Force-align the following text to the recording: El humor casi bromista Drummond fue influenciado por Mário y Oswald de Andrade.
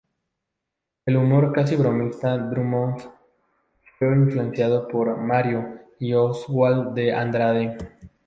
El 1.05 1.15
humor 1.15 1.51
casi 1.53 1.75
bromista 1.75 2.35
Drummond 2.35 3.01
fue 3.99 4.07
influenciado 4.07 4.87
por 4.87 5.15
Mário 5.17 5.79
y 5.99 6.13
Oswald 6.15 6.95
de 6.95 7.13
Andrade. 7.13 7.77